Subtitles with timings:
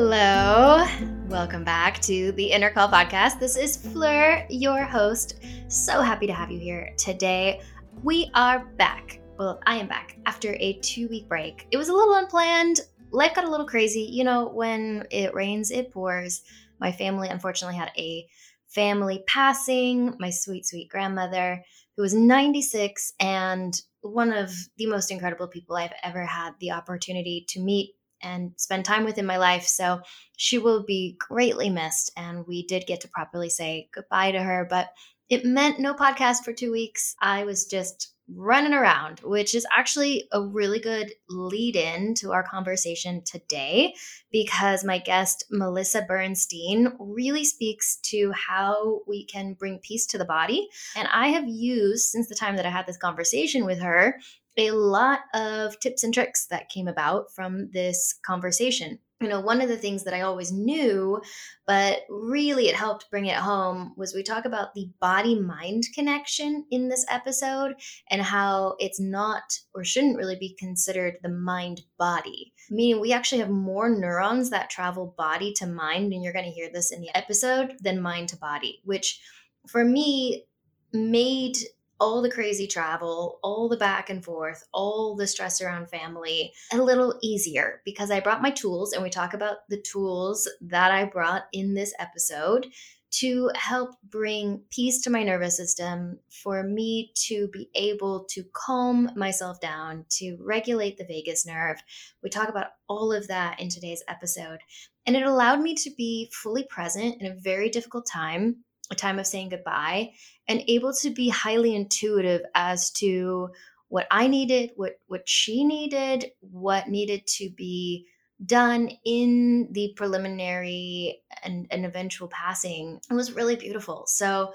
[0.00, 0.86] Hello.
[1.26, 3.40] Welcome back to the Inner Call podcast.
[3.40, 5.42] This is Fleur, your host.
[5.66, 7.60] So happy to have you here today.
[8.04, 9.20] We are back.
[9.40, 11.66] Well, I am back after a two week break.
[11.72, 12.78] It was a little unplanned.
[13.10, 14.02] Life got a little crazy.
[14.02, 16.42] You know, when it rains, it pours.
[16.78, 18.24] My family unfortunately had a
[18.68, 20.14] family passing.
[20.20, 21.64] My sweet, sweet grandmother,
[21.96, 27.44] who was 96 and one of the most incredible people I've ever had the opportunity
[27.48, 29.64] to meet and spend time with in my life.
[29.64, 30.00] So
[30.36, 32.12] she will be greatly missed.
[32.16, 34.88] And we did get to properly say goodbye to her, but
[35.28, 37.14] it meant no podcast for two weeks.
[37.20, 42.42] I was just running around, which is actually a really good lead in to our
[42.42, 43.94] conversation today
[44.30, 50.26] because my guest, Melissa Bernstein, really speaks to how we can bring peace to the
[50.26, 50.68] body.
[50.94, 54.18] And I have used, since the time that I had this conversation with her,
[54.58, 58.98] a lot of tips and tricks that came about from this conversation.
[59.20, 61.20] You know, one of the things that I always knew,
[61.66, 66.64] but really it helped bring it home was we talk about the body mind connection
[66.70, 67.74] in this episode
[68.10, 69.42] and how it's not
[69.74, 72.52] or shouldn't really be considered the mind body.
[72.70, 76.52] Meaning, we actually have more neurons that travel body to mind, and you're going to
[76.52, 79.20] hear this in the episode, than mind to body, which
[79.66, 80.44] for me
[80.92, 81.56] made
[82.00, 86.78] all the crazy travel, all the back and forth, all the stress around family a
[86.78, 91.04] little easier because I brought my tools and we talk about the tools that I
[91.04, 92.68] brought in this episode
[93.10, 99.10] to help bring peace to my nervous system, for me to be able to calm
[99.16, 101.78] myself down, to regulate the vagus nerve.
[102.22, 104.58] We talk about all of that in today's episode.
[105.06, 108.56] And it allowed me to be fully present in a very difficult time
[108.90, 110.12] a time of saying goodbye
[110.46, 113.50] and able to be highly intuitive as to
[113.88, 118.06] what I needed, what what she needed, what needed to be
[118.44, 123.00] done in the preliminary and, and eventual passing.
[123.10, 124.04] It was really beautiful.
[124.06, 124.52] So,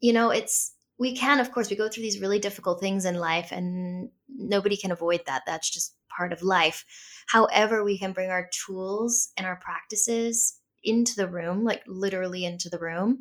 [0.00, 3.16] you know, it's we can, of course, we go through these really difficult things in
[3.16, 5.42] life and nobody can avoid that.
[5.46, 6.84] That's just part of life.
[7.26, 12.68] However, we can bring our tools and our practices into the room, like literally into
[12.68, 13.20] the room,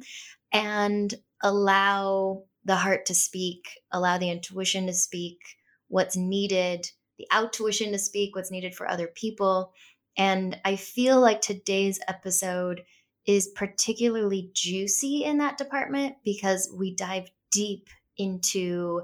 [0.51, 5.40] and allow the heart to speak, allow the intuition to speak
[5.88, 6.88] what's needed,
[7.18, 9.74] the out outtuition to speak what's needed for other people.
[10.18, 12.84] And I feel like today's episode
[13.25, 17.88] is particularly juicy in that department because we dive deep
[18.18, 19.01] into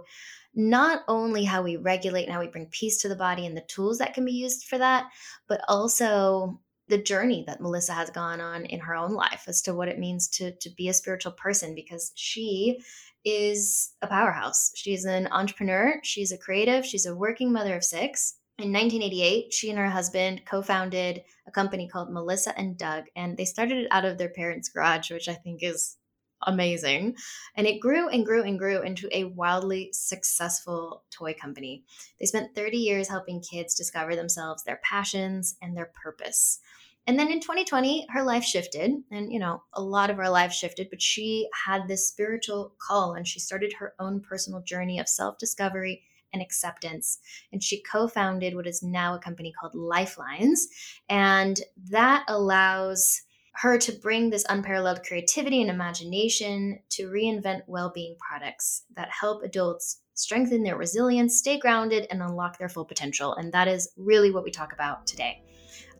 [0.56, 3.62] not only how we regulate and how we bring peace to the body and the
[3.62, 5.06] tools that can be used for that,
[5.48, 9.74] but also the journey that Melissa has gone on in her own life as to
[9.74, 12.82] what it means to to be a spiritual person because she
[13.24, 14.72] is a powerhouse.
[14.76, 18.36] She's an entrepreneur, she's a creative, she's a working mother of 6.
[18.58, 23.46] In 1988, she and her husband co-founded a company called Melissa and Doug and they
[23.46, 25.98] started it out of their parents' garage, which I think is
[26.44, 27.16] amazing.
[27.56, 31.84] And it grew and grew and grew into a wildly successful toy company.
[32.20, 36.60] They spent 30 years helping kids discover themselves, their passions, and their purpose.
[37.08, 38.92] And then in 2020, her life shifted.
[39.10, 43.14] And, you know, a lot of our lives shifted, but she had this spiritual call
[43.14, 47.20] and she started her own personal journey of self discovery and acceptance.
[47.52, 50.68] And she co founded what is now a company called Lifelines.
[51.10, 53.24] And that allows
[53.54, 59.44] her to bring this unparalleled creativity and imagination to reinvent well being products that help
[59.44, 63.36] adults strengthen their resilience, stay grounded, and unlock their full potential.
[63.36, 65.42] And that is really what we talk about today.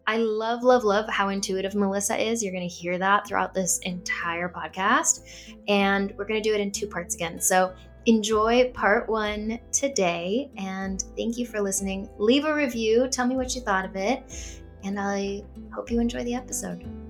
[0.08, 2.44] I love, love, love how intuitive Melissa is.
[2.44, 5.22] You're going to hear that throughout this entire podcast.
[5.68, 7.40] And we're going to do it in two parts again.
[7.40, 7.74] So
[8.08, 10.50] enjoy part one today.
[10.58, 12.10] And thank you for listening.
[12.18, 13.08] Leave a review.
[13.10, 14.62] Tell me what you thought of it.
[14.84, 15.44] And I
[15.74, 17.09] hope you enjoy the episode.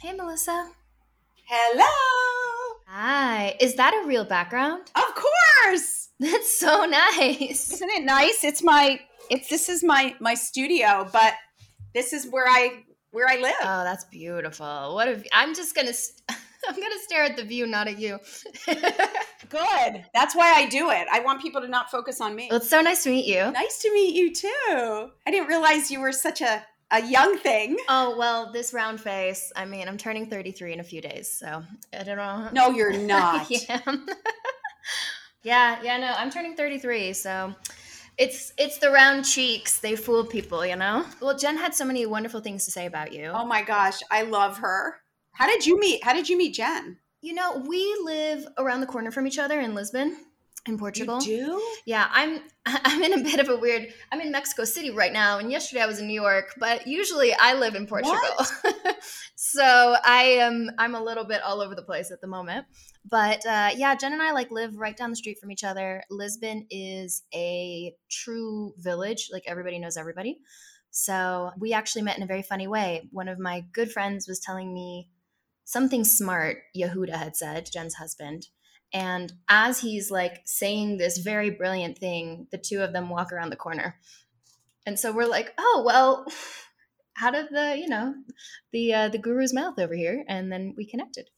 [0.00, 0.70] Hey, Melissa.
[1.44, 1.84] Hello.
[2.86, 3.54] Hi.
[3.60, 4.90] Is that a real background?
[4.94, 6.08] Of course.
[6.20, 7.70] That's so nice.
[7.70, 8.42] Isn't it nice?
[8.42, 8.98] It's my
[9.28, 11.34] it's this is my my studio, but
[11.92, 13.54] this is where I where I live.
[13.60, 14.94] Oh, that's beautiful.
[14.94, 16.22] What if I'm just gonna st-
[16.68, 18.18] I'm gonna stare at the view, not at you.
[18.66, 20.04] Good.
[20.14, 21.08] That's why I do it.
[21.12, 22.48] I want people to not focus on me.
[22.50, 23.50] Well, it's so nice to meet you.
[23.50, 25.10] Nice to meet you too.
[25.26, 27.76] I didn't realize you were such a a young thing.
[27.88, 29.52] Oh well, this round face.
[29.56, 31.62] I mean, I'm turning 33 in a few days, so
[31.98, 32.48] I don't know.
[32.52, 33.50] No, you're not.
[33.50, 33.80] yeah.
[35.42, 37.54] yeah, yeah, no, I'm turning 33, so
[38.18, 39.78] it's it's the round cheeks.
[39.78, 41.04] They fool people, you know.
[41.20, 43.26] Well, Jen had so many wonderful things to say about you.
[43.26, 44.96] Oh my gosh, I love her.
[45.32, 46.04] How did you meet?
[46.04, 46.98] How did you meet Jen?
[47.22, 50.16] You know, we live around the corner from each other in Lisbon.
[50.66, 51.20] In Portugal.
[51.22, 51.62] You do?
[51.86, 55.38] Yeah, I'm I'm in a bit of a weird I'm in Mexico City right now
[55.38, 58.18] and yesterday I was in New York, but usually I live in Portugal.
[59.36, 62.66] so I am I'm a little bit all over the place at the moment.
[63.08, 66.02] But uh, yeah, Jen and I like live right down the street from each other.
[66.10, 70.40] Lisbon is a true village, like everybody knows everybody.
[70.90, 73.08] So we actually met in a very funny way.
[73.12, 75.08] One of my good friends was telling me
[75.64, 78.48] something smart Yehuda had said, Jen's husband.
[78.92, 83.50] And as he's like saying this very brilliant thing, the two of them walk around
[83.50, 83.96] the corner.
[84.86, 86.26] And so we're like, oh, well,
[87.22, 88.14] out of the, you know,
[88.72, 90.24] the uh, the guru's mouth over here.
[90.28, 91.28] And then we connected.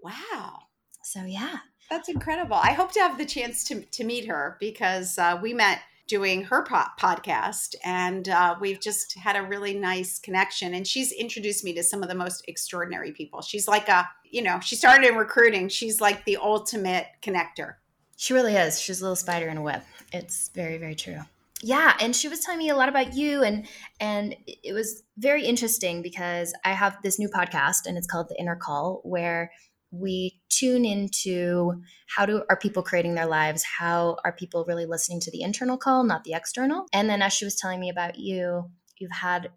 [0.00, 0.60] Wow.
[1.02, 1.58] So yeah.
[1.90, 2.56] That's incredible.
[2.56, 5.80] I hope to have the chance to, to meet her because uh, we met
[6.10, 11.12] doing her po- podcast and uh, we've just had a really nice connection and she's
[11.12, 13.40] introduced me to some of the most extraordinary people.
[13.40, 15.68] She's like a you know she started in recruiting.
[15.68, 17.74] She's like the ultimate connector.
[18.16, 18.80] She really is.
[18.80, 19.82] She's a little spider in a web.
[20.12, 21.20] It's very very true.
[21.62, 23.68] Yeah and she was telling me a lot about you and
[24.00, 28.40] and it was very interesting because i have this new podcast and it's called the
[28.40, 29.52] inner call where
[29.90, 33.64] we tune into how do are people creating their lives?
[33.64, 36.86] How are people really listening to the internal call not the external?
[36.92, 39.50] And then as she was telling me about you you've had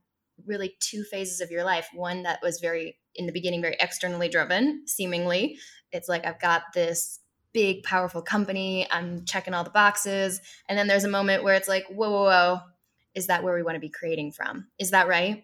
[0.46, 1.88] really two phases of your life.
[1.94, 5.58] One that was very in the beginning very externally driven seemingly.
[5.92, 7.20] It's like i've got this
[7.54, 8.88] big powerful company.
[8.90, 10.42] I'm checking all the boxes.
[10.68, 12.60] And then there's a moment where it's like whoa whoa whoa.
[13.14, 14.68] Is that where we want to be creating from?
[14.80, 15.44] Is that right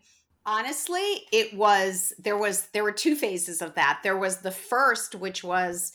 [0.49, 3.99] honestly it was there was there were two phases of that.
[4.01, 5.91] There was the first which was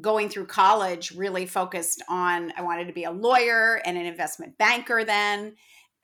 [0.00, 4.56] going through college really focused on i wanted to be a lawyer and an investment
[4.58, 5.54] banker then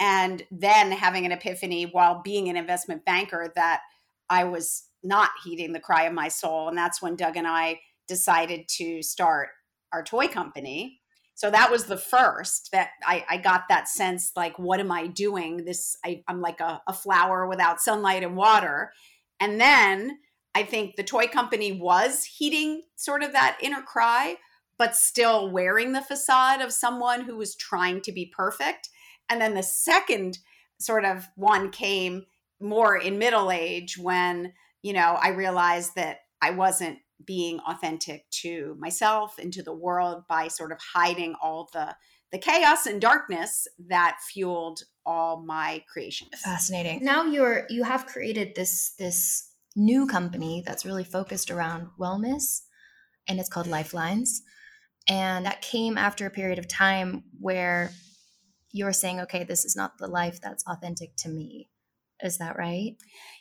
[0.01, 3.83] and then having an epiphany while being an investment banker that
[4.31, 7.79] i was not heeding the cry of my soul and that's when doug and i
[8.09, 9.51] decided to start
[9.93, 11.02] our toy company
[11.43, 15.09] so that was the first that I, I got that sense like what am i
[15.09, 15.65] doing?
[15.65, 18.93] This I, am like a, a flower without sunlight and water.
[19.41, 20.19] And then
[20.55, 24.37] i think the toy company was heeding sort of that inner cry
[24.79, 28.89] but still wearing the facade of someone who was trying to be perfect.
[29.29, 30.39] And then the second
[30.79, 32.25] sort of one came
[32.61, 34.53] more in middle age when
[34.83, 40.25] you know i realized that i wasn't being authentic to myself and to the world
[40.29, 41.95] by sort of hiding all the
[42.31, 46.31] the chaos and darkness that fueled all my creations.
[46.43, 47.05] Fascinating.
[47.05, 52.63] Now you're you have created this this new company that's really focused around wellness
[53.29, 54.43] and it's called Lifelines.
[55.09, 57.91] And that came after a period of time where
[58.71, 61.69] you're saying, okay, this is not the life that's authentic to me.
[62.23, 62.97] Is that right?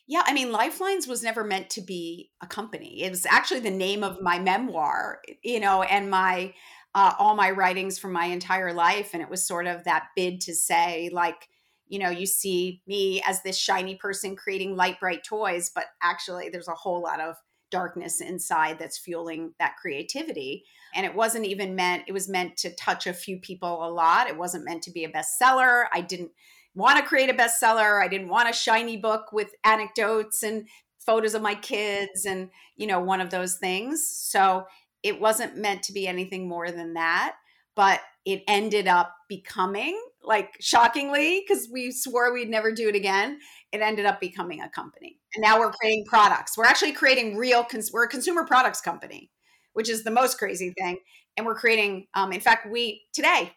[0.08, 3.04] Yeah, I mean, Lifelines was never meant to be a company.
[3.04, 6.54] It was actually the name of my memoir, you know, and my
[6.94, 10.42] uh, all my writings from my entire life, and it was sort of that bid
[10.42, 11.48] to say, like,
[11.88, 16.50] you know, you see me as this shiny person creating light, bright toys, but actually,
[16.50, 17.36] there's a whole lot of
[17.70, 20.66] darkness inside that's fueling that creativity.
[20.94, 24.28] And it wasn't even meant; it was meant to touch a few people a lot.
[24.28, 25.86] It wasn't meant to be a bestseller.
[25.94, 26.32] I didn't
[26.76, 28.02] want to create a bestseller.
[28.02, 30.68] I didn't want a shiny book with anecdotes and
[31.00, 34.08] photos of my kids and, you know, one of those things.
[34.08, 34.66] So
[35.04, 37.36] it wasn't meant to be anything more than that.
[37.76, 43.40] But it ended up becoming, like, shockingly, because we swore we'd never do it again,
[43.72, 45.18] it ended up becoming a company.
[45.34, 46.58] And now we're creating products.
[46.58, 49.32] We're actually creating real, cons- we're a consumer products company,
[49.74, 51.00] which is the most crazy thing.
[51.38, 53.54] And we're creating, um, in fact, we, today,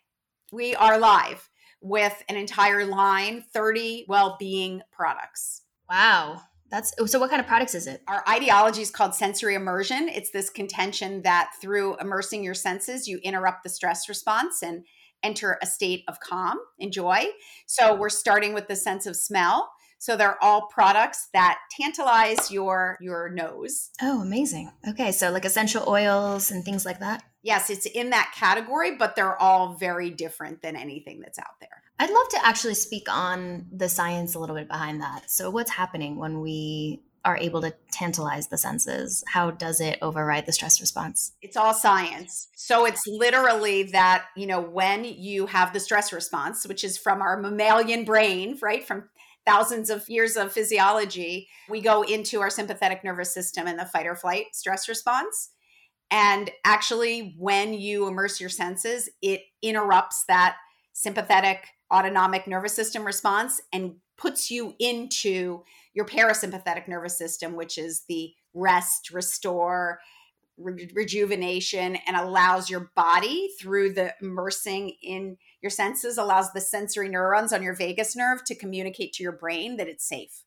[0.52, 1.50] we are live
[1.84, 7.74] with an entire line 30 well-being products wow that's oh, so what kind of products
[7.74, 12.54] is it our ideology is called sensory immersion it's this contention that through immersing your
[12.54, 14.84] senses you interrupt the stress response and
[15.22, 17.26] enter a state of calm and joy
[17.66, 19.70] so we're starting with the sense of smell
[20.04, 23.88] so they're all products that tantalize your your nose.
[24.02, 24.70] Oh, amazing.
[24.86, 27.22] Okay, so like essential oils and things like that.
[27.44, 31.82] Yes, it's in that category, but they're all very different than anything that's out there.
[31.98, 35.30] I'd love to actually speak on the science a little bit behind that.
[35.30, 39.22] So what's happening when we are able to tantalize the senses?
[39.28, 41.32] How does it override the stress response?
[41.42, 42.48] It's all science.
[42.56, 47.22] So it's literally that, you know, when you have the stress response, which is from
[47.22, 48.86] our mammalian brain, right?
[48.86, 49.04] From
[49.46, 54.06] thousands of years of physiology, we go into our sympathetic nervous system and the fight
[54.06, 55.50] or flight stress response.
[56.14, 60.54] And actually, when you immerse your senses, it interrupts that
[60.92, 68.04] sympathetic autonomic nervous system response and puts you into your parasympathetic nervous system, which is
[68.08, 69.98] the rest, restore,
[70.56, 77.08] re- rejuvenation and allows your body through the immersing in your senses allows the sensory
[77.08, 80.44] neurons on your vagus nerve to communicate to your brain that it's safe.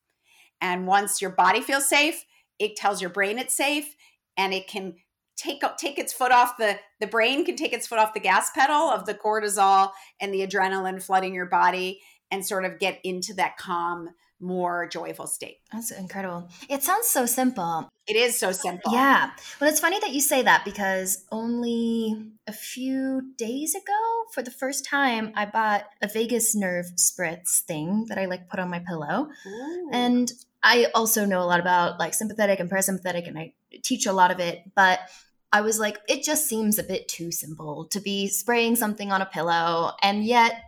[0.62, 2.24] And once your body feels safe
[2.58, 3.98] it tells your brain it's safe
[4.38, 4.96] and it can
[5.38, 8.51] take take its foot off the the brain can take its foot off the gas
[8.51, 12.01] pedal of the cortisol and the adrenaline flooding your body
[12.32, 15.58] and sort of get into that calm more joyful state.
[15.72, 16.50] That's incredible.
[16.70, 17.89] It sounds so simple.
[18.08, 18.94] It is so simple.
[18.94, 19.32] Yeah.
[19.60, 22.15] Well, it's funny that you say that because only
[22.46, 28.06] a few days ago, for the first time, I bought a vagus nerve spritz thing
[28.10, 29.29] that I like put on my pillow.
[29.46, 29.89] Ooh.
[29.91, 30.32] And
[30.63, 33.53] I also know a lot about like sympathetic and parasympathetic, and I
[33.84, 34.63] teach a lot of it.
[34.75, 35.00] But
[35.51, 39.22] I was like, it just seems a bit too simple to be spraying something on
[39.22, 39.94] a pillow.
[40.01, 40.62] And yet,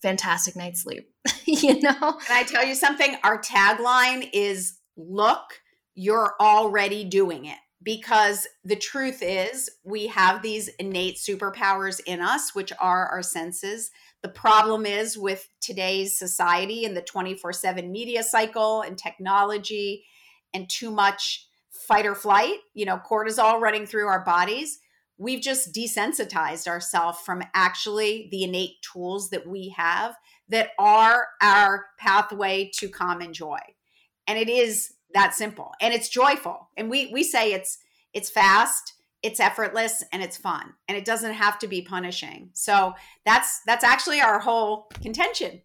[0.00, 1.10] fantastic night's sleep.
[1.44, 1.92] you know?
[1.94, 3.16] Can I tell you something?
[3.22, 5.60] Our tagline is look,
[5.94, 7.58] you're already doing it.
[7.84, 13.90] Because the truth is, we have these innate superpowers in us, which are our senses.
[14.22, 20.04] The problem is with today's society and the 24 7 media cycle and technology
[20.54, 21.48] and too much
[21.86, 24.78] fight or flight, you know, cortisol running through our bodies
[25.22, 30.16] we've just desensitized ourselves from actually the innate tools that we have
[30.48, 33.60] that are our pathway to common joy.
[34.26, 36.68] And it is that simple and it's joyful.
[36.76, 37.78] And we we say it's
[38.12, 42.50] it's fast, it's effortless and it's fun and it doesn't have to be punishing.
[42.52, 45.62] So that's that's actually our whole contention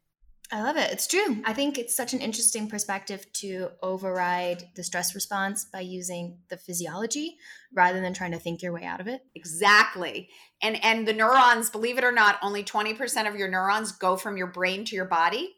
[0.49, 0.91] I love it.
[0.91, 1.41] It's true.
[1.43, 6.55] I think it's such an interesting perspective to override the stress response by using the
[6.55, 7.37] physiology
[7.73, 9.21] rather than trying to think your way out of it.
[9.35, 10.29] Exactly.
[10.61, 14.37] And and the neurons, believe it or not, only 20% of your neurons go from
[14.37, 15.55] your brain to your body.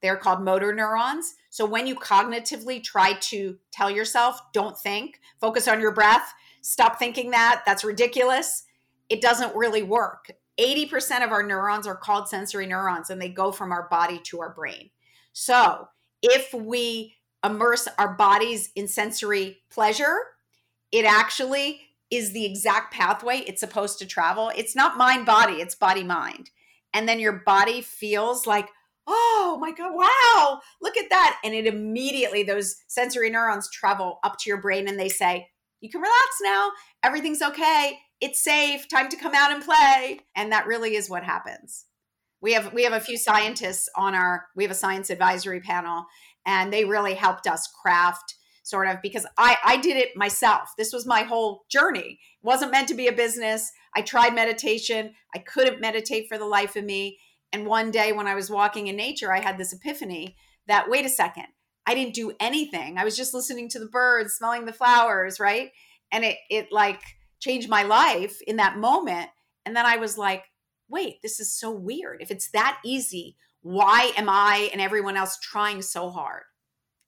[0.00, 1.34] They're called motor neurons.
[1.50, 6.98] So when you cognitively try to tell yourself, don't think, focus on your breath, stop
[6.98, 8.64] thinking that, that's ridiculous,
[9.08, 13.50] it doesn't really work 80% of our neurons are called sensory neurons and they go
[13.50, 14.90] from our body to our brain.
[15.32, 15.88] So,
[16.22, 20.16] if we immerse our bodies in sensory pleasure,
[20.92, 21.80] it actually
[22.10, 24.52] is the exact pathway it's supposed to travel.
[24.56, 26.50] It's not mind body, it's body mind.
[26.94, 28.68] And then your body feels like,
[29.06, 31.40] oh my God, wow, look at that.
[31.44, 35.48] And it immediately, those sensory neurons travel up to your brain and they say,
[35.80, 36.70] you can relax now.
[37.02, 40.20] Everything's okay it's safe, time to come out and play.
[40.34, 41.86] And that really is what happens.
[42.40, 46.06] We have we have a few scientists on our we have a science advisory panel
[46.46, 50.70] and they really helped us craft sort of because I I did it myself.
[50.76, 52.18] This was my whole journey.
[52.20, 53.70] It wasn't meant to be a business.
[53.96, 55.14] I tried meditation.
[55.34, 57.18] I couldn't meditate for the life of me.
[57.52, 61.06] And one day when I was walking in nature, I had this epiphany that wait
[61.06, 61.46] a second,
[61.86, 62.98] I didn't do anything.
[62.98, 65.70] I was just listening to the birds, smelling the flowers, right?
[66.10, 67.00] And it it like
[67.44, 69.28] changed my life in that moment.
[69.66, 70.44] And then I was like,
[70.88, 72.22] wait, this is so weird.
[72.22, 76.42] If it's that easy, why am I and everyone else trying so hard?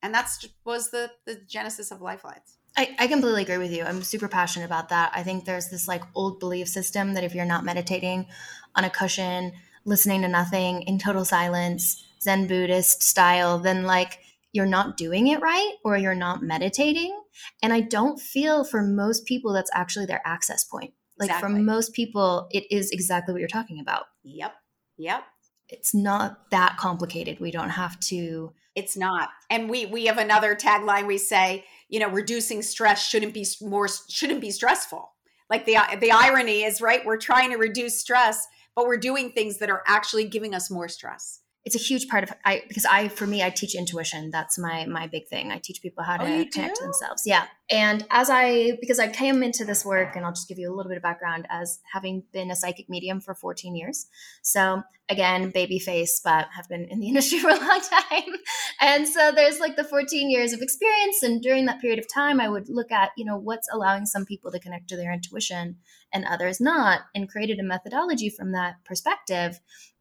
[0.02, 2.58] And that's was the the genesis of Lifelines.
[2.76, 3.84] I, I completely agree with you.
[3.84, 5.10] I'm super passionate about that.
[5.14, 8.26] I think there's this like old belief system that if you're not meditating
[8.74, 9.52] on a cushion,
[9.86, 14.18] listening to nothing in total silence, Zen Buddhist style, then like
[14.52, 17.18] you're not doing it right or you're not meditating.
[17.62, 20.94] And I don't feel for most people that's actually their access point.
[21.18, 21.54] Like exactly.
[21.54, 24.04] for most people, it is exactly what you're talking about.
[24.22, 24.54] Yep.
[24.98, 25.24] Yep.
[25.68, 27.40] It's not that complicated.
[27.40, 28.52] We don't have to.
[28.74, 29.30] It's not.
[29.50, 31.06] And we we have another tagline.
[31.06, 35.12] We say, you know, reducing stress shouldn't be more shouldn't be stressful.
[35.50, 37.04] Like the the irony is right.
[37.04, 40.88] We're trying to reduce stress, but we're doing things that are actually giving us more
[40.88, 44.30] stress it's a huge part of I because I for me I teach intuition.
[44.30, 45.50] That's my my big thing.
[45.50, 47.24] I teach people how oh, to oh, connect to themselves.
[47.26, 47.46] Yeah.
[47.68, 50.74] And as I because I came into this work and I'll just give you a
[50.74, 54.06] little bit of background as having been a psychic medium for 14 years.
[54.42, 58.36] So again, baby face, but have been in the industry for a long time.
[58.80, 62.40] And so there's like the 14 years of experience and during that period of time
[62.40, 65.78] I would look at, you know, what's allowing some people to connect to their intuition
[66.12, 69.58] and others not and created a methodology from that perspective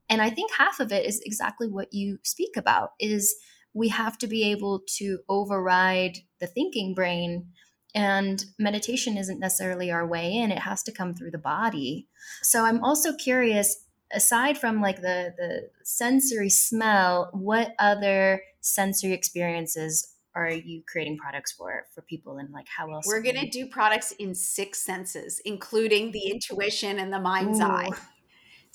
[0.10, 3.36] and I think half of it is exactly what you speak about is
[3.74, 7.48] we have to be able to override the thinking brain
[7.96, 12.08] and meditation isn't necessarily our way in it has to come through the body
[12.42, 20.14] so i'm also curious aside from like the the sensory smell what other sensory experiences
[20.36, 23.66] are you creating products for for people and like how else we're going to do
[23.68, 27.64] products in six senses including the intuition and the mind's Ooh.
[27.64, 27.90] eye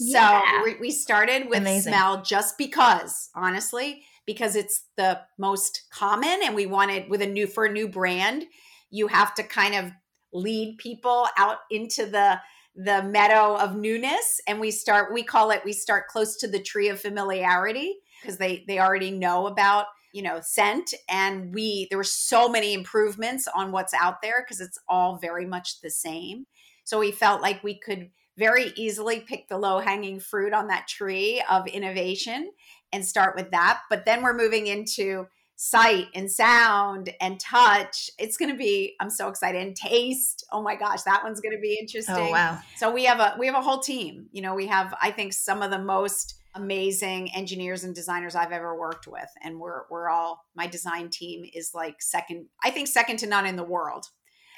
[0.01, 0.63] yeah.
[0.63, 1.93] we, we started with Amazing.
[1.93, 7.47] smell just because, honestly, because it's the most common and we wanted with a new
[7.47, 8.45] for a new brand,
[8.91, 9.93] you have to kind of
[10.33, 12.41] lead people out into the
[12.77, 16.63] the meadow of newness and we start we call it we start close to the
[16.63, 21.99] tree of familiarity because they they already know about you know scent and we there
[21.99, 26.47] were so many improvements on what's out there because it's all very much the same
[26.85, 28.09] so we felt like we could
[28.41, 32.51] very easily pick the low hanging fruit on that tree of innovation
[32.93, 38.39] and start with that but then we're moving into sight and sound and touch it's
[38.39, 41.61] going to be i'm so excited and taste oh my gosh that one's going to
[41.61, 44.41] be oh, interesting oh wow so we have a we have a whole team you
[44.41, 48.77] know we have i think some of the most amazing engineers and designers I've ever
[48.79, 49.29] worked with.
[49.43, 53.47] And we're we're all my design team is like second, I think second to none
[53.47, 54.07] in the world.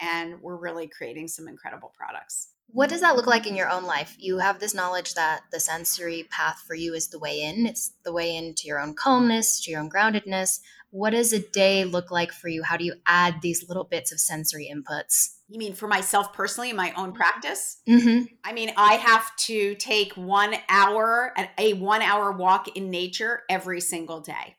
[0.00, 2.48] And we're really creating some incredible products.
[2.72, 4.16] What does that look like in your own life?
[4.18, 7.66] You have this knowledge that the sensory path for you is the way in.
[7.66, 10.60] It's the way into your own calmness, to your own groundedness.
[10.90, 12.62] What does a day look like for you?
[12.62, 15.36] How do you add these little bits of sensory inputs?
[15.48, 17.82] You mean for myself personally in my own practice?
[17.88, 18.24] Mm-hmm.
[18.44, 23.80] I mean, I have to take one hour, a one hour walk in nature every
[23.82, 24.56] single day.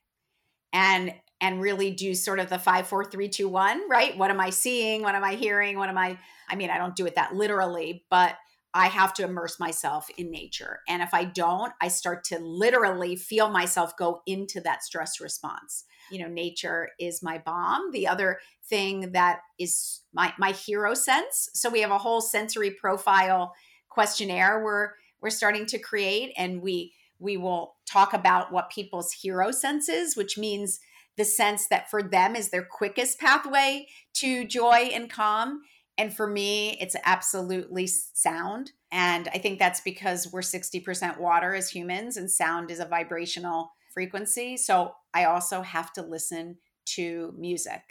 [0.72, 4.18] And and really do sort of the five, four, three, two, one, right?
[4.18, 5.02] What am I seeing?
[5.02, 5.78] What am I hearing?
[5.78, 6.18] What am I?
[6.50, 8.38] I mean, I don't do it that literally, but
[8.74, 10.80] I have to immerse myself in nature.
[10.88, 15.84] And if I don't, I start to literally feel myself go into that stress response.
[16.10, 17.92] You know, nature is my balm.
[17.92, 21.50] The other thing that is my my hero sense.
[21.54, 23.54] So we have a whole sensory profile
[23.90, 29.52] questionnaire we're we're starting to create and we we will talk about what people's hero
[29.52, 30.80] senses, which means
[31.18, 35.62] the sense that for them is their quickest pathway to joy and calm.
[35.98, 38.72] And for me, it's absolutely sound.
[38.92, 43.72] And I think that's because we're 60% water as humans, and sound is a vibrational
[43.94, 44.58] frequency.
[44.58, 47.82] So I also have to listen to music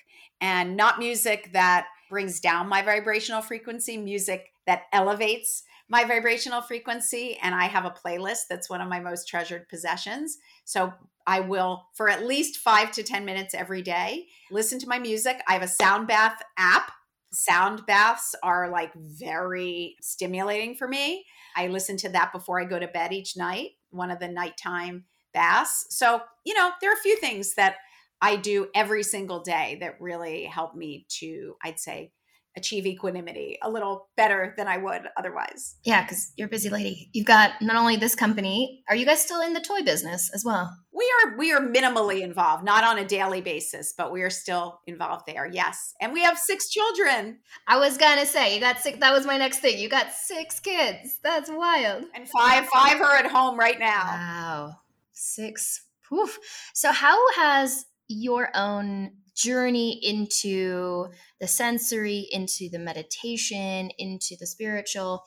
[0.40, 7.38] and not music that brings down my vibrational frequency, music that elevates my vibrational frequency.
[7.42, 10.38] And I have a playlist that's one of my most treasured possessions.
[10.64, 10.92] So
[11.26, 15.40] I will, for at least five to 10 minutes every day, listen to my music.
[15.46, 16.90] I have a sound bath app.
[17.32, 21.24] Sound baths are like very stimulating for me.
[21.56, 25.04] I listen to that before I go to bed each night, one of the nighttime
[25.32, 25.86] baths.
[25.90, 27.76] So, you know, there are a few things that
[28.20, 32.12] I do every single day that really help me to, I'd say,
[32.56, 35.76] achieve equanimity a little better than I would otherwise.
[35.84, 37.10] Yeah, because you're a busy lady.
[37.12, 40.44] You've got not only this company, are you guys still in the toy business as
[40.44, 40.76] well?
[40.92, 44.80] We are we are minimally involved, not on a daily basis, but we are still
[44.86, 45.48] involved there.
[45.50, 45.94] Yes.
[46.00, 47.38] And we have six children.
[47.66, 49.78] I was gonna say you got six that was my next thing.
[49.78, 51.18] You got six kids.
[51.22, 52.04] That's wild.
[52.14, 54.04] And five five are at home right now.
[54.04, 54.76] Wow.
[55.12, 55.86] Six.
[56.08, 56.38] Poof.
[56.74, 61.06] So how has your own journey into
[61.40, 65.24] the sensory, into the meditation, into the spiritual,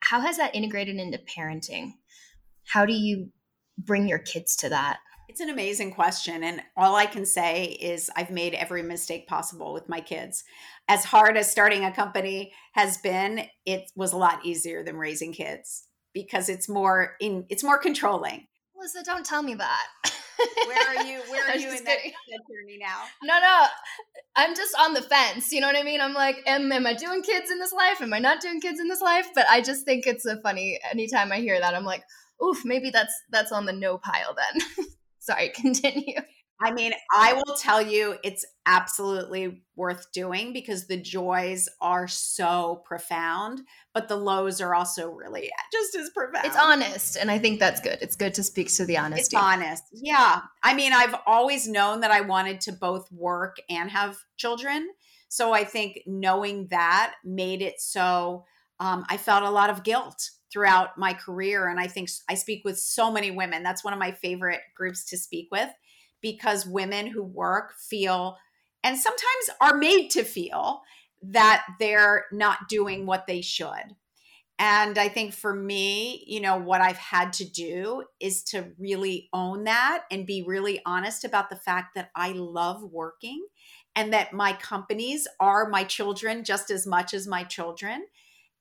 [0.00, 1.92] how has that integrated into parenting?
[2.64, 3.30] How do you
[3.78, 4.98] bring your kids to that?
[5.28, 6.44] It's an amazing question.
[6.44, 10.44] And all I can say is I've made every mistake possible with my kids.
[10.88, 15.32] As hard as starting a company has been, it was a lot easier than raising
[15.32, 18.46] kids because it's more in it's more controlling.
[18.76, 19.86] Melissa, don't tell me that.
[20.66, 21.20] where are you?
[21.28, 23.04] Where are you in that, that, journey now?
[23.22, 23.66] No, no.
[24.36, 25.52] I'm just on the fence.
[25.52, 26.00] You know what I mean?
[26.00, 28.00] I'm like, am, am I doing kids in this life?
[28.02, 29.28] Am I not doing kids in this life?
[29.34, 30.78] But I just think it's a funny.
[30.90, 32.04] Anytime I hear that, I'm like,
[32.42, 34.86] oof, maybe that's that's on the no pile then.
[35.18, 36.20] Sorry, continue.
[36.60, 42.82] I mean, I will tell you, it's absolutely worth doing because the joys are so
[42.86, 43.60] profound,
[43.92, 46.46] but the lows are also really just as profound.
[46.46, 47.98] It's honest, and I think that's good.
[48.00, 49.22] It's good to speak to the honesty.
[49.22, 49.82] It's honest.
[49.92, 50.40] Yeah.
[50.62, 54.88] I mean, I've always known that I wanted to both work and have children.
[55.28, 58.44] So I think knowing that made it so
[58.80, 61.68] um, I felt a lot of guilt throughout my career.
[61.68, 63.62] And I think I speak with so many women.
[63.62, 65.68] That's one of my favorite groups to speak with
[66.20, 68.36] because women who work feel
[68.82, 70.82] and sometimes are made to feel
[71.22, 73.96] that they're not doing what they should.
[74.58, 79.28] And I think for me, you know, what I've had to do is to really
[79.32, 83.44] own that and be really honest about the fact that I love working
[83.94, 88.06] and that my companies are my children just as much as my children.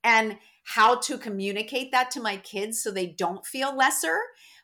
[0.03, 4.19] And how to communicate that to my kids so they don't feel lesser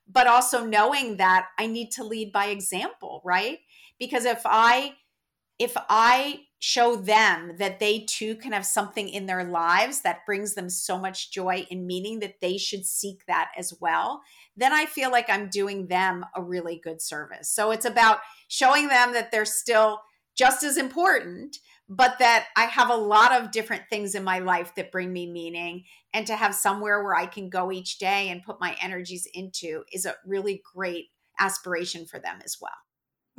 [0.07, 3.59] but also knowing that I need to lead by example, right?
[3.99, 4.93] Because if I
[5.59, 10.55] if I show them that they too can have something in their lives that brings
[10.55, 14.21] them so much joy and meaning that they should seek that as well,
[14.57, 17.49] then I feel like I'm doing them a really good service.
[17.49, 20.01] So it's about showing them that they're still
[20.35, 21.57] just as important,
[21.93, 25.29] but that I have a lot of different things in my life that bring me
[25.29, 25.83] meaning.
[26.13, 29.83] And to have somewhere where I can go each day and put my energies into
[29.91, 32.71] is a really great aspiration for them as well.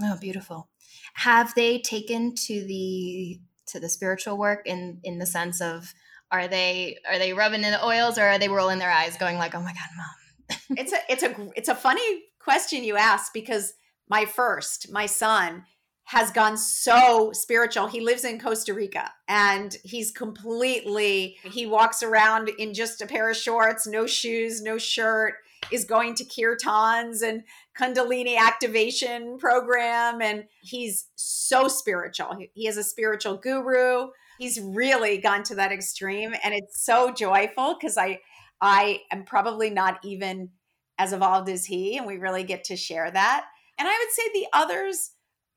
[0.03, 0.69] Oh, beautiful.
[1.15, 5.95] Have they taken to the to the spiritual work in in the sense of
[6.31, 9.39] are they are they rubbing in the oils or are they rolling their eyes going
[9.39, 13.33] like, "Oh my god, mom." it's a it's a it's a funny question you ask
[13.33, 13.73] because
[14.09, 15.65] my first, my son,
[16.13, 17.87] has gone so spiritual.
[17.87, 23.31] He lives in Costa Rica and he's completely, he walks around in just a pair
[23.31, 25.37] of shorts, no shoes, no shirt,
[25.71, 27.45] is going to kirtans and
[27.81, 30.21] Kundalini activation program.
[30.21, 32.37] And he's so spiritual.
[32.53, 34.09] He is a spiritual guru.
[34.39, 36.35] He's really gone to that extreme.
[36.45, 38.21] And it's so joyful because I,
[38.61, 40.51] I am probably not even
[40.99, 43.47] as evolved as he, and we really get to share that.
[43.79, 45.13] And I would say the others,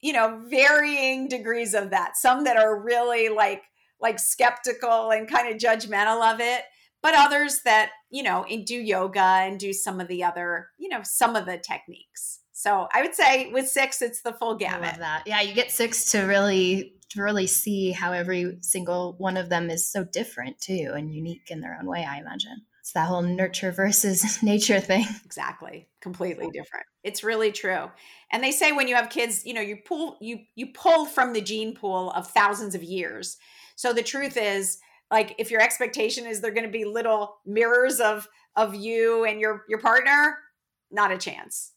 [0.06, 2.16] you know, varying degrees of that.
[2.16, 3.64] Some that are really like
[4.00, 6.62] like skeptical and kind of judgmental of it,
[7.02, 10.90] but others that, you know, and do yoga and do some of the other, you
[10.90, 12.42] know, some of the techniques.
[12.52, 15.00] So I would say with six, it's the full gamut.
[15.00, 15.24] that.
[15.26, 19.72] Yeah, you get six to really to really see how every single one of them
[19.72, 22.62] is so different too and unique in their own way, I imagine.
[22.86, 25.06] It's that whole nurture versus nature thing.
[25.26, 25.88] Exactly.
[26.02, 26.86] Completely different.
[27.04, 27.90] It's really true.
[28.32, 31.34] And they say when you have kids, you know, you pull you you pull from
[31.34, 33.38] the gene pool of thousands of years.
[33.76, 34.78] So the truth is
[35.10, 39.40] like if your expectation is they're going to be little mirrors of of you and
[39.40, 40.38] your your partner,
[40.92, 41.72] not a chance.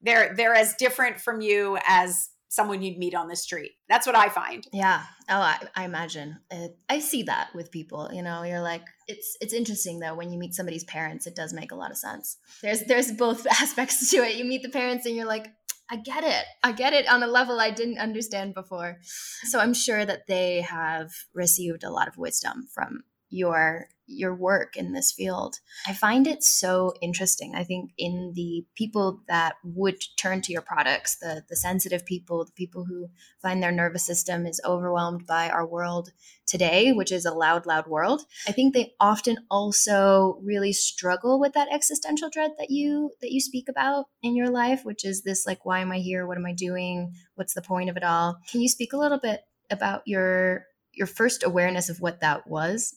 [0.00, 3.72] They're they're as different from you as someone you'd meet on the street.
[3.88, 4.66] That's what I find.
[4.74, 5.04] Yeah.
[5.30, 6.38] Oh, I, I imagine.
[6.50, 8.10] It, I see that with people.
[8.12, 11.26] You know, you're like, it's it's interesting though when you meet somebody's parents.
[11.26, 12.36] It does make a lot of sense.
[12.60, 14.36] There's there's both aspects to it.
[14.36, 15.48] You meet the parents and you're like,
[15.90, 16.44] I get it.
[16.62, 18.98] I get it on a level I didn't understand before.
[19.44, 24.76] So I'm sure that they have received a lot of wisdom from your your work
[24.76, 25.60] in this field.
[25.86, 27.54] I find it so interesting.
[27.54, 32.44] I think in the people that would turn to your products, the the sensitive people,
[32.44, 33.08] the people who
[33.40, 36.10] find their nervous system is overwhelmed by our world
[36.46, 38.22] today, which is a loud, loud world.
[38.46, 43.40] I think they often also really struggle with that existential dread that you that you
[43.40, 46.26] speak about in your life, which is this like, why am I here?
[46.26, 47.12] What am I doing?
[47.34, 48.38] What's the point of it all?
[48.50, 49.40] Can you speak a little bit
[49.70, 52.94] about your your first awareness of what that was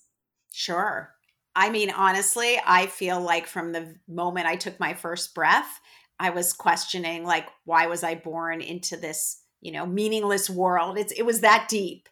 [0.58, 1.14] Sure.
[1.54, 5.82] I mean, honestly, I feel like from the moment I took my first breath,
[6.18, 10.98] I was questioning, like, why was I born into this, you know, meaningless world?
[10.98, 12.08] It's, it was that deep.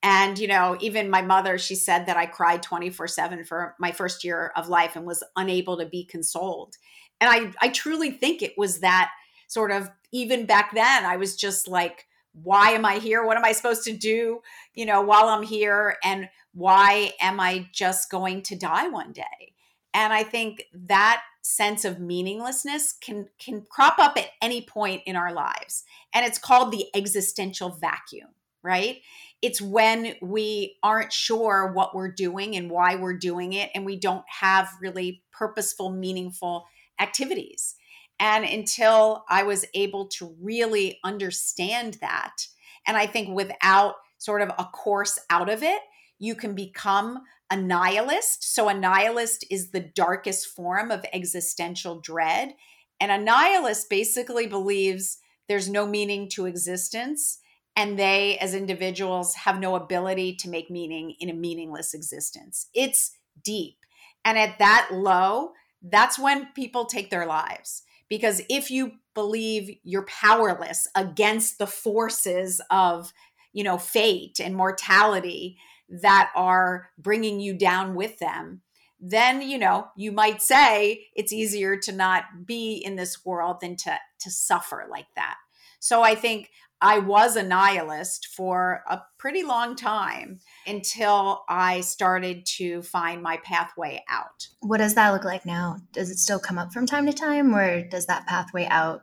[0.00, 3.90] And, you know, even my mother, she said that I cried 24 7 for my
[3.90, 6.76] first year of life and was unable to be consoled.
[7.20, 9.10] And I, I truly think it was that
[9.48, 13.26] sort of, even back then, I was just like, why am I here?
[13.26, 14.40] What am I supposed to do,
[14.74, 15.96] you know, while I'm here?
[16.04, 19.54] And why am I just going to die one day?
[19.94, 25.14] And I think that sense of meaninglessness can can crop up at any point in
[25.14, 25.84] our lives.
[26.12, 28.30] And it's called the existential vacuum,
[28.62, 28.98] right?
[29.40, 33.96] It's when we aren't sure what we're doing and why we're doing it and we
[33.96, 36.66] don't have really purposeful, meaningful
[37.00, 37.76] activities.
[38.18, 42.48] And until I was able to really understand that,
[42.84, 45.80] and I think without sort of a course out of it,
[46.18, 48.54] you can become a nihilist.
[48.54, 52.54] So, a nihilist is the darkest form of existential dread.
[53.00, 57.38] And a nihilist basically believes there's no meaning to existence,
[57.74, 62.68] and they, as individuals, have no ability to make meaning in a meaningless existence.
[62.74, 63.76] It's deep.
[64.24, 70.06] And at that low, that's when people take their lives because if you believe you're
[70.06, 73.12] powerless against the forces of
[73.52, 75.56] you know fate and mortality
[75.88, 78.62] that are bringing you down with them
[79.00, 83.76] then you know you might say it's easier to not be in this world than
[83.76, 85.36] to to suffer like that
[85.78, 92.46] so i think I was a nihilist for a pretty long time until I started
[92.56, 94.48] to find my pathway out.
[94.60, 95.78] What does that look like now?
[95.92, 99.02] Does it still come up from time to time or does that pathway out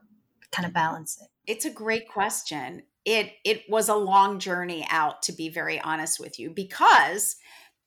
[0.52, 1.28] kind of balance it?
[1.52, 2.84] It's a great question.
[3.06, 7.36] It it was a long journey out to be very honest with you because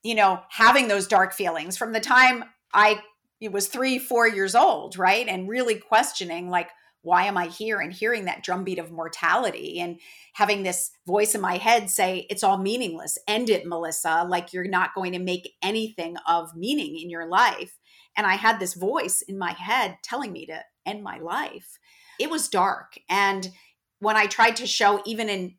[0.05, 3.01] you know, having those dark feelings from the time I
[3.41, 5.27] it was 3 4 years old, right?
[5.29, 6.71] And really questioning like
[7.03, 7.79] why am I here?
[7.79, 10.01] And hearing that drumbeat of mortality and
[10.35, 13.17] having this voice in my head say, it's all meaningless.
[13.27, 14.27] End it, Melissa.
[14.29, 17.79] Like you're not going to make anything of meaning in your life.
[18.17, 21.79] And I had this voice in my head telling me to end my life.
[22.19, 22.99] It was dark.
[23.09, 23.49] And
[24.01, 25.55] when I tried to show, even an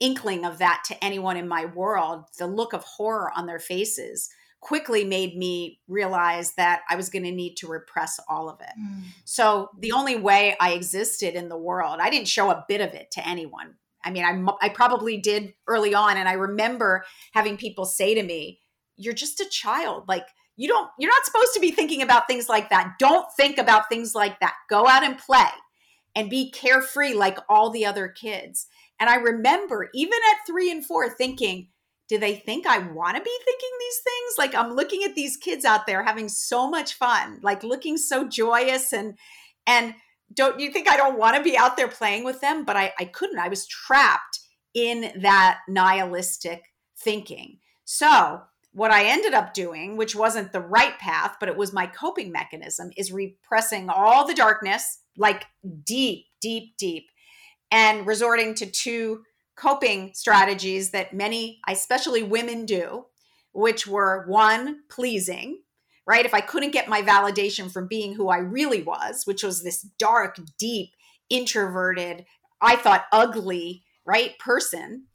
[0.00, 4.28] inkling of that to anyone in my world, the look of horror on their faces
[4.60, 8.72] quickly made me realize that I was going to need to repress all of it.
[8.80, 9.02] Mm.
[9.24, 12.94] So the only way I existed in the world, I didn't show a bit of
[12.94, 13.76] it to anyone.
[14.04, 16.16] I mean, I, I probably did early on.
[16.16, 18.60] And I remember having people say to me,
[18.96, 20.04] You're just a child.
[20.08, 22.94] Like, you don't, you're not supposed to be thinking about things like that.
[22.98, 24.54] Don't think about things like that.
[24.70, 25.50] Go out and play
[26.16, 28.66] and be carefree like all the other kids.
[28.98, 31.68] And I remember even at three and four thinking,
[32.08, 34.34] do they think I want to be thinking these things?
[34.38, 38.26] Like I'm looking at these kids out there having so much fun, like looking so
[38.26, 39.18] joyous and
[39.66, 39.94] and
[40.32, 42.64] don't you think I don't want to be out there playing with them?
[42.64, 43.38] But I, I couldn't.
[43.38, 44.40] I was trapped
[44.74, 46.64] in that nihilistic
[46.98, 47.58] thinking.
[47.84, 51.86] So what I ended up doing, which wasn't the right path, but it was my
[51.86, 55.44] coping mechanism, is repressing all the darkness, like
[55.84, 57.06] deep, deep, deep,
[57.70, 59.22] and resorting to two
[59.56, 63.06] coping strategies that many, especially women, do,
[63.52, 65.62] which were one, pleasing,
[66.06, 66.26] right?
[66.26, 69.80] If I couldn't get my validation from being who I really was, which was this
[69.98, 70.90] dark, deep,
[71.30, 72.26] introverted,
[72.60, 75.06] I thought ugly, right, person,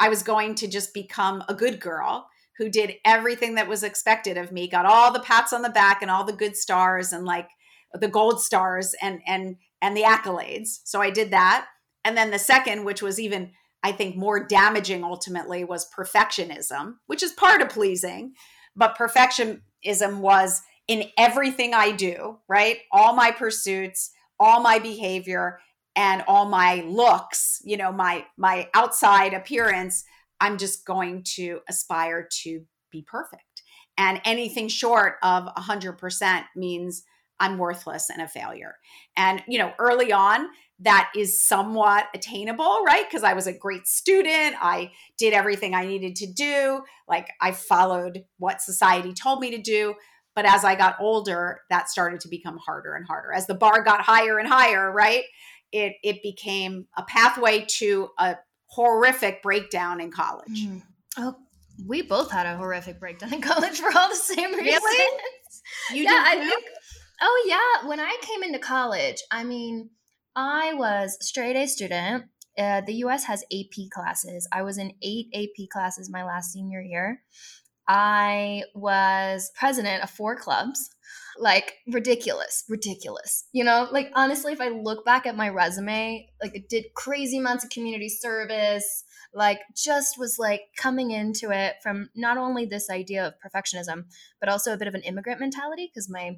[0.00, 4.36] I was going to just become a good girl who did everything that was expected
[4.36, 7.24] of me, got all the pats on the back and all the good stars and
[7.24, 7.48] like
[7.94, 10.80] the gold stars and and and the accolades.
[10.84, 11.66] So I did that.
[12.04, 17.22] And then the second, which was even I think more damaging ultimately was perfectionism, which
[17.22, 18.34] is part of pleasing,
[18.74, 22.78] but perfectionism was in everything I do, right?
[22.90, 25.60] All my pursuits, all my behavior
[25.94, 30.04] and all my looks, you know, my my outside appearance,
[30.40, 33.62] I'm just going to aspire to be perfect.
[33.96, 37.02] And anything short of 100% means
[37.40, 38.76] I'm worthless and a failure.
[39.16, 40.48] And you know, early on,
[40.80, 43.04] that is somewhat attainable, right?
[43.08, 44.54] Because I was a great student.
[44.60, 46.82] I did everything I needed to do.
[47.08, 49.94] Like I followed what society told me to do.
[50.36, 53.32] But as I got older, that started to become harder and harder.
[53.32, 55.24] As the bar got higher and higher, right?
[55.72, 60.66] It it became a pathway to a horrific breakdown in college.
[60.66, 60.82] Mm.
[61.16, 61.34] Oh,
[61.86, 64.82] we both had a horrific breakdown in college for all the same reasons.
[64.82, 65.22] Really?
[65.92, 66.64] You yeah, I think.
[67.20, 69.90] Oh yeah, when I came into college, I mean,
[70.36, 72.26] I was straight A student.
[72.56, 74.48] Uh, the US has AP classes.
[74.52, 77.22] I was in eight AP classes my last senior year.
[77.88, 80.90] I was president of four clubs.
[81.40, 83.44] Like ridiculous, ridiculous.
[83.52, 87.38] You know, like honestly, if I look back at my resume, like I did crazy
[87.38, 92.90] amounts of community service, like just was like coming into it from not only this
[92.90, 94.04] idea of perfectionism,
[94.40, 96.36] but also a bit of an immigrant mentality because my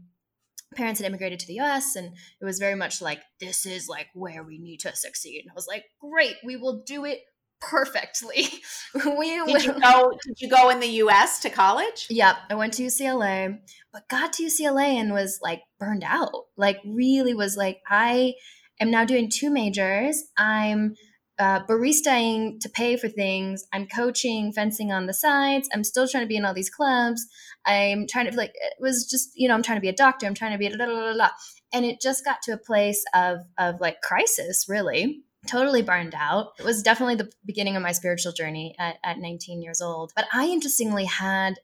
[0.74, 4.06] parents had immigrated to the US and it was very much like this is like
[4.14, 5.40] where we need to succeed.
[5.42, 7.20] And I was like, great, we will do it
[7.60, 8.48] perfectly.
[8.94, 12.06] we did you go did you go in the US to college?
[12.08, 13.58] Yep, I went to UCLA,
[13.92, 16.32] but got to UCLA and was like burned out.
[16.56, 18.34] Like really was like I
[18.80, 20.24] am now doing two majors.
[20.36, 20.94] I'm
[21.40, 23.64] uh, baristaing to pay for things.
[23.72, 25.68] I'm coaching fencing on the sides.
[25.72, 27.26] I'm still trying to be in all these clubs.
[27.66, 30.26] I'm trying to like it was just you know I'm trying to be a doctor.
[30.26, 31.30] I'm trying to be a la la la,
[31.72, 35.22] and it just got to a place of of like crisis really.
[35.46, 36.48] Totally burned out.
[36.58, 40.12] It was definitely the beginning of my spiritual journey at, at 19 years old.
[40.14, 41.54] But I interestingly had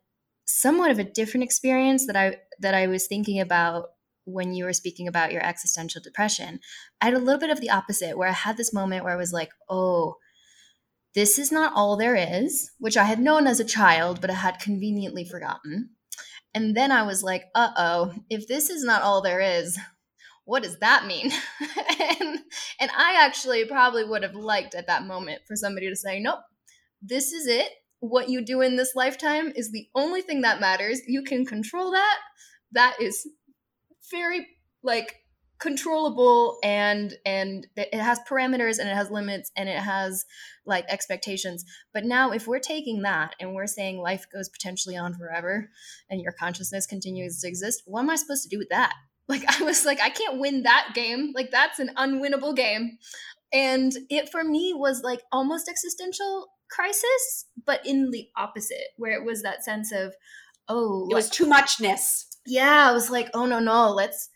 [0.46, 3.90] somewhat of a different experience that I that I was thinking about
[4.26, 6.60] when you were speaking about your existential depression.
[7.00, 9.16] I had a little bit of the opposite where I had this moment where I
[9.16, 10.16] was like, oh,
[11.14, 14.34] this is not all there is, which I had known as a child, but I
[14.34, 15.90] had conveniently forgotten.
[16.52, 19.78] And then I was like, uh oh, if this is not all there is,
[20.44, 21.30] what does that mean?
[22.20, 22.38] and,
[22.80, 26.40] and I actually probably would have liked at that moment for somebody to say, nope,
[27.00, 27.70] this is it.
[28.00, 31.00] What you do in this lifetime is the only thing that matters.
[31.06, 32.18] You can control that.
[32.72, 33.26] That is
[34.10, 34.46] very
[34.82, 35.16] like
[35.58, 40.24] controllable and and it has parameters and it has limits and it has
[40.66, 41.64] like expectations.
[41.94, 45.70] But now if we're taking that and we're saying life goes potentially on forever
[46.10, 48.92] and your consciousness continues to exist what am i supposed to do with that?
[49.28, 51.32] Like i was like i can't win that game.
[51.34, 52.98] Like that's an unwinnable game.
[53.52, 59.24] And it for me was like almost existential crisis but in the opposite where it
[59.24, 60.14] was that sense of
[60.68, 64.30] oh it was too muchness yeah, I was like, oh no, no, let's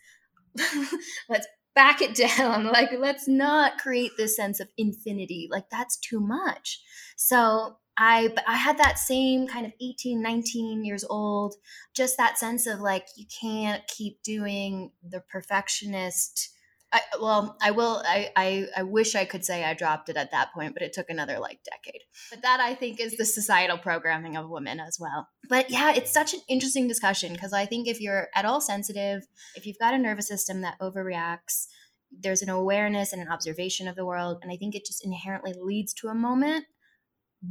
[1.29, 2.65] let's back it down.
[2.71, 5.47] Like, let's not create this sense of infinity.
[5.49, 6.81] Like, that's too much.
[7.15, 11.55] So I I had that same kind of 18, 19 years old,
[11.93, 16.49] just that sense of like you can't keep doing the perfectionist
[16.93, 18.01] I, well, I will.
[18.05, 20.91] I, I I wish I could say I dropped it at that point, but it
[20.91, 22.01] took another like decade.
[22.29, 25.29] But that I think is the societal programming of women as well.
[25.47, 29.23] But yeah, it's such an interesting discussion because I think if you're at all sensitive,
[29.55, 31.67] if you've got a nervous system that overreacts,
[32.11, 35.53] there's an awareness and an observation of the world, and I think it just inherently
[35.57, 36.65] leads to a moment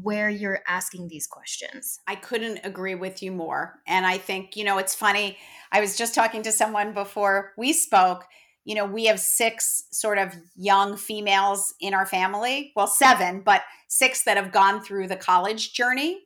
[0.02, 1.98] where you're asking these questions.
[2.06, 3.80] I couldn't agree with you more.
[3.86, 5.36] And I think, you know, it's funny.
[5.72, 8.24] I was just talking to someone before we spoke
[8.70, 12.72] you know, we have six sort of young females in our family.
[12.76, 16.20] Well, seven, but six that have gone through the college journey.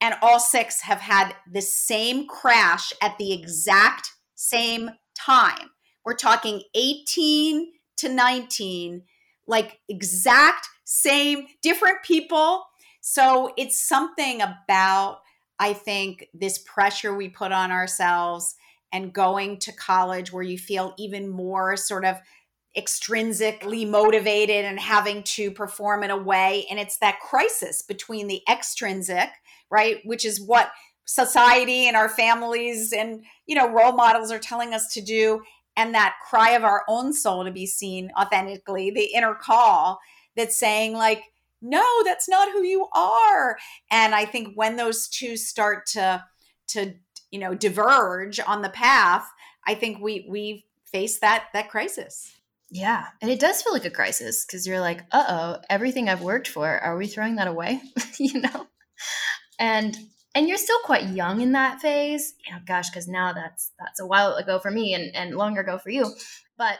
[0.00, 5.70] And all six have had the same crash at the exact same time.
[6.04, 9.02] We're talking 18 to 19,
[9.48, 12.66] like exact same, different people.
[13.00, 15.22] So it's something about,
[15.58, 18.54] I think, this pressure we put on ourselves
[18.92, 22.16] and going to college where you feel even more sort of
[22.76, 26.66] extrinsically motivated and having to perform in a way.
[26.70, 29.30] And it's that crisis between the extrinsic
[29.70, 30.70] right which is what
[31.04, 35.42] society and our families and you know role models are telling us to do
[35.76, 39.98] and that cry of our own soul to be seen authentically the inner call
[40.36, 41.22] that's saying like
[41.62, 43.56] no that's not who you are.
[43.90, 46.24] And i think when those two start to
[46.68, 46.94] to
[47.30, 49.30] you know diverge on the path
[49.66, 52.36] i think we we face that that crisis.
[52.72, 56.48] Yeah and it does feel like a crisis because you're like uh-oh everything i've worked
[56.48, 57.80] for are we throwing that away?
[58.18, 58.66] You know?
[59.58, 59.96] And
[60.34, 62.34] and you're still quite young in that phase.
[62.46, 65.62] You know gosh because now that's that's a while ago for me and and longer
[65.62, 66.12] ago for you.
[66.56, 66.78] But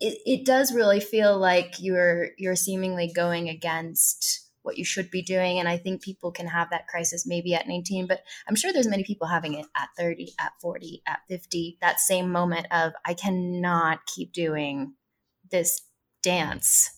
[0.00, 5.22] it, it does really feel like you're you're seemingly going against what you should be
[5.22, 5.58] doing.
[5.58, 8.86] And I think people can have that crisis maybe at 19, but I'm sure there's
[8.86, 13.14] many people having it at 30, at 40, at 50, that same moment of, I
[13.14, 14.92] cannot keep doing
[15.50, 15.80] this
[16.22, 16.90] dance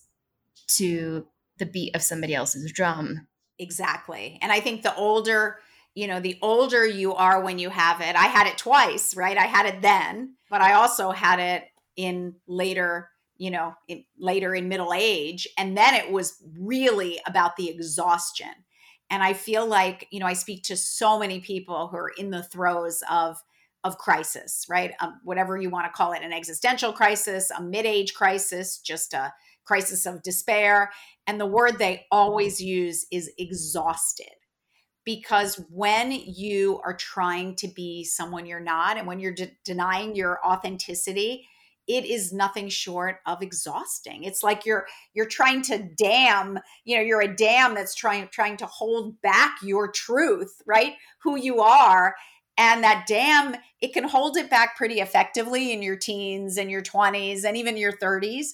[0.75, 1.25] to
[1.59, 3.27] the beat of somebody else's drum.
[3.57, 4.37] Exactly.
[4.41, 5.59] And I think the older,
[5.95, 9.37] you know, the older you are when you have it, I had it twice, right?
[9.37, 11.63] I had it then, but I also had it
[11.95, 13.07] in later
[13.41, 15.47] you know, in, later in middle age.
[15.57, 18.53] And then it was really about the exhaustion.
[19.09, 22.29] And I feel like, you know, I speak to so many people who are in
[22.29, 23.37] the throes of
[23.83, 24.93] of crisis, right?
[24.99, 29.33] Um, whatever you want to call it, an existential crisis, a mid-age crisis, just a
[29.65, 30.91] crisis of despair.
[31.25, 34.35] And the word they always use is exhausted.
[35.03, 40.15] Because when you are trying to be someone you're not, and when you're de- denying
[40.15, 41.47] your authenticity,
[41.91, 44.23] it is nothing short of exhausting.
[44.23, 48.55] It's like you're you're trying to dam you know you're a dam that's trying trying
[48.57, 50.93] to hold back your truth right?
[51.23, 52.15] Who you are.
[52.57, 56.81] And that dam it can hold it back pretty effectively in your teens and your
[56.81, 58.47] 20s and even your 30s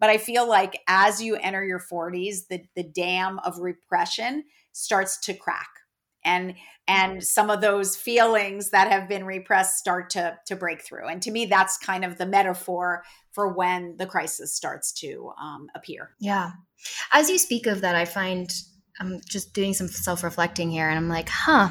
[0.00, 5.18] but i feel like as you enter your 40s the the dam of repression starts
[5.20, 5.68] to crack
[6.24, 6.54] and
[6.86, 11.08] and some of those feelings that have been repressed start to to break through.
[11.08, 15.68] And to me that's kind of the metaphor for when the crisis starts to um,
[15.74, 16.10] appear.
[16.20, 16.52] Yeah.
[17.12, 18.50] As you speak of that i find
[19.00, 21.70] i'm just doing some self-reflecting here and i'm like huh.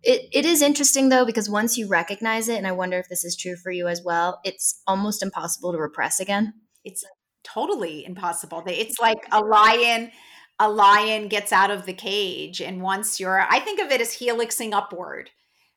[0.00, 3.24] It, it is interesting though because once you recognize it and i wonder if this
[3.24, 6.54] is true for you as well it's almost impossible to repress again.
[6.84, 7.04] It's
[7.42, 8.62] totally impossible.
[8.66, 10.10] It's like a lion
[10.60, 14.14] a lion gets out of the cage and once you're i think of it as
[14.14, 15.30] helixing upward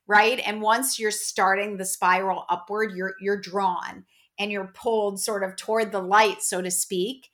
[0.06, 0.40] right?
[0.44, 4.04] And once you're starting the spiral upward you're you're drawn
[4.38, 7.28] and you're pulled sort of toward the light so to speak.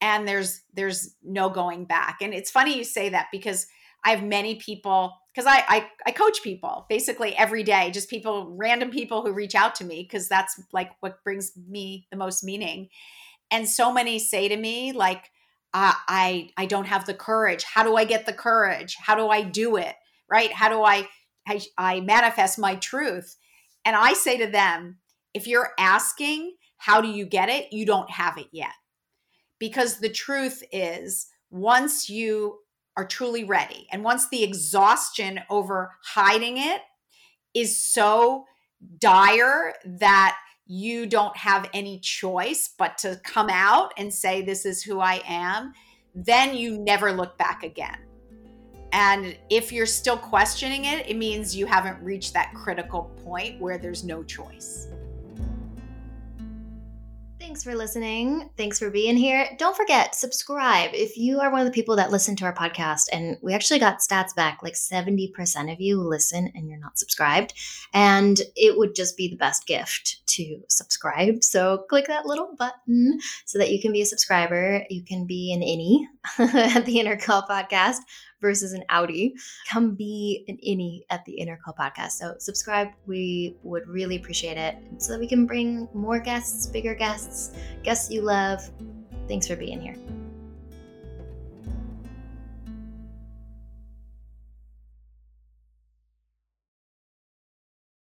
[0.00, 2.18] And there's there's no going back.
[2.20, 3.66] And it's funny you say that because
[4.04, 8.54] i have many people because I, I i coach people basically every day just people
[8.56, 12.42] random people who reach out to me because that's like what brings me the most
[12.44, 12.88] meaning.
[13.50, 15.30] And so many say to me like
[15.74, 17.64] I I don't have the courage.
[17.64, 18.96] How do I get the courage?
[19.00, 19.94] How do I do it?
[20.30, 20.52] Right?
[20.52, 21.08] How do I
[21.46, 23.36] I, I manifest my truth?
[23.84, 24.98] And I say to them,
[25.34, 27.72] if you're asking, how do you get it?
[27.72, 28.72] You don't have it yet.
[29.58, 32.58] Because the truth is, once you
[32.96, 36.82] are truly ready, and once the exhaustion over hiding it
[37.54, 38.44] is so
[38.98, 40.36] dire that
[40.66, 45.22] you don't have any choice but to come out and say, This is who I
[45.26, 45.72] am,
[46.14, 47.98] then you never look back again.
[48.92, 53.78] And if you're still questioning it, it means you haven't reached that critical point where
[53.78, 54.88] there's no choice.
[57.52, 58.48] Thanks for listening.
[58.56, 59.46] Thanks for being here.
[59.58, 60.92] Don't forget, subscribe.
[60.94, 63.78] If you are one of the people that listen to our podcast, and we actually
[63.78, 67.52] got stats back like 70% of you listen and you're not subscribed.
[67.92, 71.44] And it would just be the best gift to subscribe.
[71.44, 74.86] So click that little button so that you can be a subscriber.
[74.88, 76.06] You can be an innie
[76.74, 77.98] at the Inner Call podcast
[78.42, 79.32] versus an outie,
[79.70, 82.12] Come be an innie at the Inner Call podcast.
[82.12, 82.88] So subscribe.
[83.06, 88.10] We would really appreciate it so that we can bring more guests, bigger guests, guests
[88.10, 88.68] you love.
[89.28, 89.96] Thanks for being here.